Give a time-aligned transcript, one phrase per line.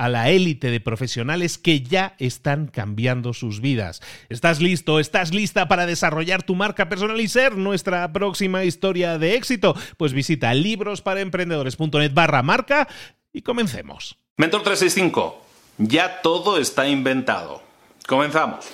[0.00, 4.00] a la élite de profesionales que ya están cambiando sus vidas.
[4.30, 4.98] ¿Estás listo?
[4.98, 9.76] ¿Estás lista para desarrollar tu marca personal y ser nuestra próxima historia de éxito?
[9.98, 12.88] Pues visita librosparaemprendedores.net barra marca
[13.30, 14.16] y comencemos.
[14.38, 15.42] Mentor 365,
[15.76, 17.62] ya todo está inventado.
[18.06, 18.64] Comenzamos.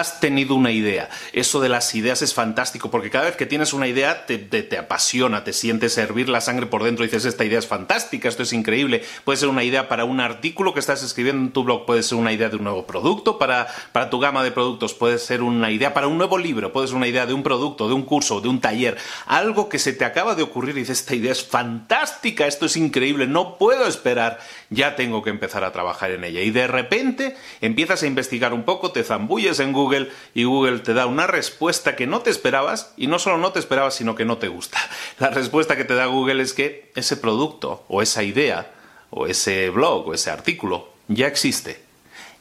[0.00, 1.08] Has tenido una idea.
[1.32, 5.44] Eso de las ideas es fantástico porque cada vez que tienes una idea te, apasiona,
[5.44, 9.02] te sientes hervir la sangre por dentro dices, esta idea es fantástica, esto es increíble.
[9.24, 12.18] Puede ser una idea para un artículo que estás escribiendo en tu blog, puede ser
[12.18, 15.70] una idea de un nuevo producto para, para tu gama de productos, puede ser una
[15.70, 18.40] idea para un nuevo libro, puede ser una idea de un producto, de un curso,
[18.40, 21.44] de un taller, algo que se te acaba de ocurrir y dices, esta idea es
[21.44, 24.38] fantástica, esto es increíble, no puedo esperar,
[24.70, 26.40] ya tengo que empezar a trabajar en ella.
[26.40, 29.87] Y de repente empiezas a investigar un poco, te zambulles en Google,
[30.34, 33.58] y Google te da una respuesta que no te esperabas y no solo no te
[33.58, 34.78] esperabas, sino que no te gusta.
[35.18, 38.72] La respuesta que te da Google es que ese producto o esa idea
[39.10, 41.80] o ese blog o ese artículo ya existe.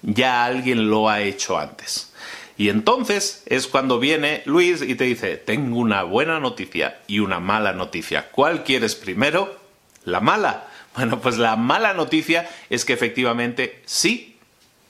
[0.01, 2.13] Ya alguien lo ha hecho antes.
[2.57, 7.39] Y entonces es cuando viene Luis y te dice, tengo una buena noticia y una
[7.39, 8.29] mala noticia.
[8.31, 9.57] ¿Cuál quieres primero?
[10.03, 10.67] La mala.
[10.97, 14.36] Bueno, pues la mala noticia es que efectivamente sí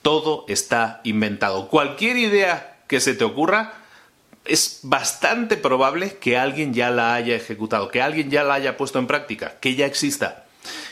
[0.02, 1.68] todo está inventado.
[1.68, 3.74] Cualquier idea que se te ocurra,
[4.48, 8.98] es bastante probable que alguien ya la haya ejecutado, que alguien ya la haya puesto
[8.98, 10.46] en práctica, que ya exista.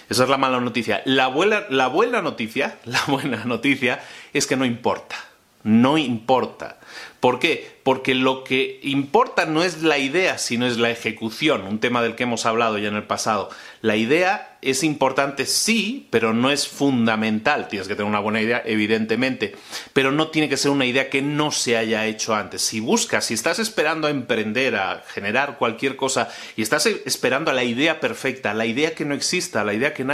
[0.09, 1.03] Esa es la mala noticia.
[1.05, 4.03] La buena, la buena noticia, la buena noticia
[4.33, 5.17] es que no importa.
[5.63, 6.79] No importa.
[7.21, 7.77] ¿Por qué?
[7.83, 12.15] Porque lo que importa no es la idea, sino es la ejecución, un tema del
[12.15, 13.49] que hemos hablado ya en el pasado.
[13.81, 17.69] La idea es importante, sí, pero no es fundamental.
[17.69, 19.55] Tienes que tener una buena idea, evidentemente,
[19.93, 22.63] pero no tiene que ser una idea que no se haya hecho antes.
[22.63, 27.55] Si buscas, si estás esperando a emprender, a generar cualquier cosa, y estás esperando a
[27.55, 30.05] la idea perfecta, la idea que no exista, la idea que,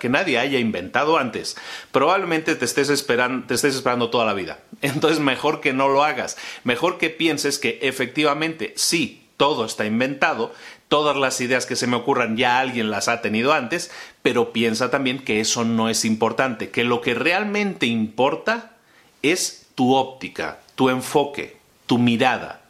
[0.00, 1.56] que nadie haya inventado antes,
[1.90, 4.60] probablemente te estés, esperando, te estés esperando toda la vida.
[4.82, 6.36] Entonces, mejor que no lo hagas.
[6.64, 10.54] Mejor que pienses que efectivamente sí, todo está inventado,
[10.88, 13.90] todas las ideas que se me ocurran ya alguien las ha tenido antes,
[14.20, 18.72] pero piensa también que eso no es importante, que lo que realmente importa
[19.22, 22.62] es tu óptica, tu enfoque, tu mirada.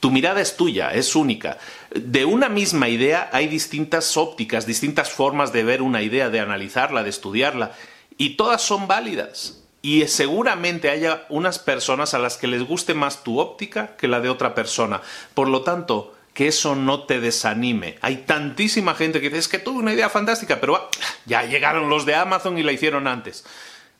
[0.00, 1.58] Tu mirada es tuya, es única.
[1.94, 7.02] De una misma idea hay distintas ópticas, distintas formas de ver una idea, de analizarla,
[7.02, 7.72] de estudiarla,
[8.16, 9.62] y todas son válidas.
[9.82, 14.20] Y seguramente haya unas personas a las que les guste más tu óptica que la
[14.20, 15.00] de otra persona.
[15.32, 17.98] Por lo tanto, que eso no te desanime.
[18.02, 20.88] Hay tantísima gente que dice, es que tuve una idea fantástica, pero
[21.26, 23.44] ya llegaron los de Amazon y la hicieron antes.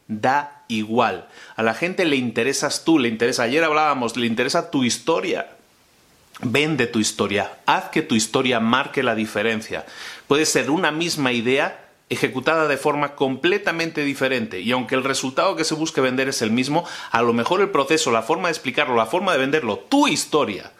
[0.07, 1.29] Da igual.
[1.57, 5.57] A la gente le interesas tú, le interesa, ayer hablábamos, le interesa tu historia.
[6.43, 9.85] Vende tu historia, haz que tu historia marque la diferencia.
[10.27, 15.65] Puede ser una misma idea ejecutada de forma completamente diferente y aunque el resultado que
[15.65, 18.97] se busque vender es el mismo, a lo mejor el proceso, la forma de explicarlo,
[18.97, 20.73] la forma de venderlo, tu historia,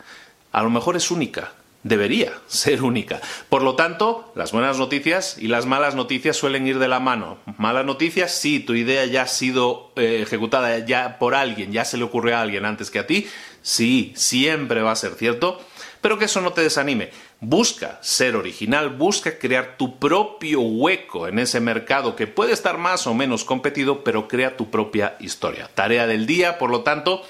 [0.53, 3.21] a lo mejor es única debería ser única.
[3.49, 7.39] Por lo tanto, las buenas noticias y las malas noticias suelen ir de la mano.
[7.59, 11.97] Malas noticias, sí, tu idea ya ha sido eh, ejecutada ya por alguien, ya se
[11.97, 13.27] le ocurrió a alguien antes que a ti,
[13.63, 15.61] sí, siempre va a ser cierto,
[16.01, 17.11] pero que eso no te desanime.
[17.41, 23.07] Busca ser original, busca crear tu propio hueco en ese mercado que puede estar más
[23.07, 25.71] o menos competido, pero crea tu propia historia.
[25.75, 27.23] Tarea del día, por lo tanto,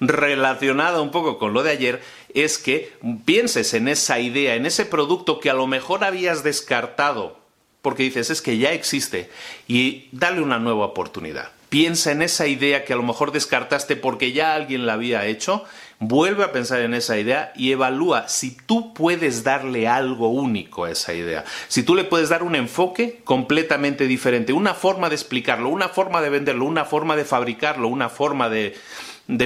[0.00, 2.02] relacionada un poco con lo de ayer,
[2.34, 2.92] es que
[3.24, 7.38] pienses en esa idea, en ese producto que a lo mejor habías descartado
[7.82, 9.30] porque dices es que ya existe
[9.66, 11.52] y dale una nueva oportunidad.
[11.68, 15.64] Piensa en esa idea que a lo mejor descartaste porque ya alguien la había hecho,
[16.00, 20.90] vuelve a pensar en esa idea y evalúa si tú puedes darle algo único a
[20.90, 25.68] esa idea, si tú le puedes dar un enfoque completamente diferente, una forma de explicarlo,
[25.68, 28.74] una forma de venderlo, una forma de fabricarlo, una forma de,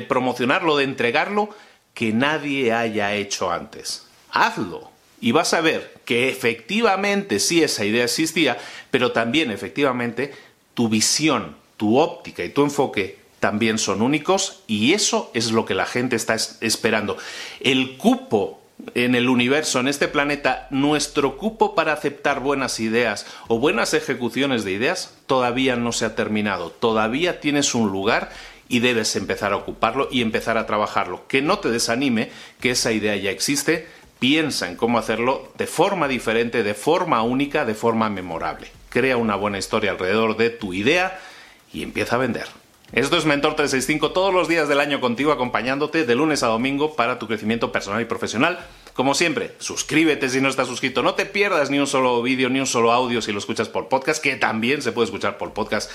[0.08, 1.48] promocionarlo, de entregarlo
[1.94, 4.06] que nadie haya hecho antes.
[4.30, 4.90] Hazlo
[5.20, 8.58] y vas a ver que efectivamente sí esa idea existía,
[8.90, 10.34] pero también efectivamente
[10.74, 15.74] tu visión, tu óptica y tu enfoque también son únicos y eso es lo que
[15.74, 17.16] la gente está esperando.
[17.58, 18.60] El cupo
[18.94, 24.62] en el universo, en este planeta, nuestro cupo para aceptar buenas ideas o buenas ejecuciones
[24.62, 26.70] de ideas todavía no se ha terminado.
[26.70, 28.30] Todavía tienes un lugar
[28.68, 31.26] y debes empezar a ocuparlo y empezar a trabajarlo.
[31.26, 32.30] Que no te desanime
[32.60, 33.88] que esa idea ya existe,
[34.20, 38.68] piensa en cómo hacerlo de forma diferente, de forma única, de forma memorable.
[38.88, 41.18] Crea una buena historia alrededor de tu idea
[41.72, 42.46] y empieza a vender.
[42.92, 46.94] Esto es Mentor 365 todos los días del año contigo acompañándote de lunes a domingo
[46.94, 48.58] para tu crecimiento personal y profesional.
[48.92, 52.60] Como siempre, suscríbete si no estás suscrito, no te pierdas ni un solo vídeo ni
[52.60, 55.90] un solo audio si lo escuchas por podcast, que también se puede escuchar por podcast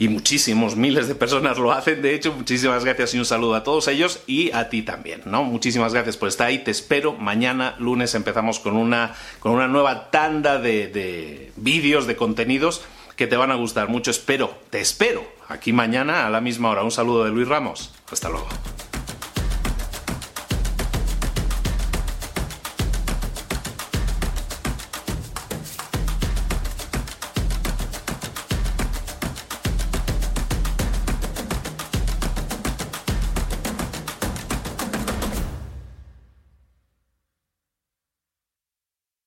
[0.00, 2.02] y muchísimos miles de personas lo hacen.
[2.02, 5.44] De hecho, muchísimas gracias y un saludo a todos ellos y a ti también, ¿no?
[5.44, 6.58] Muchísimas gracias por estar ahí.
[6.58, 7.12] Te espero.
[7.12, 12.82] Mañana, lunes, empezamos con una, con una nueva tanda de, de vídeos, de contenidos
[13.16, 14.10] que te van a gustar mucho.
[14.10, 16.84] Espero, te espero aquí mañana a la misma hora.
[16.84, 17.92] Un saludo de Luis Ramos.
[18.10, 18.46] Hasta luego.